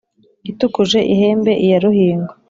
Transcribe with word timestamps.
Itukuje 0.51 0.99
ihembe 1.13 1.51
iya 1.65 1.77
Ruhingo 1.83 2.31